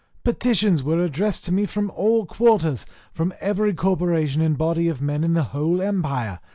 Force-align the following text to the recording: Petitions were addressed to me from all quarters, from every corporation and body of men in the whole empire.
Petitions 0.23 0.81
were 0.81 1.03
addressed 1.03 1.45
to 1.45 1.51
me 1.51 1.67
from 1.67 1.91
all 1.91 2.25
quarters, 2.25 2.87
from 3.11 3.31
every 3.39 3.71
corporation 3.75 4.41
and 4.41 4.57
body 4.57 4.87
of 4.87 4.99
men 4.99 5.23
in 5.23 5.35
the 5.35 5.43
whole 5.53 5.79
empire. 5.79 6.39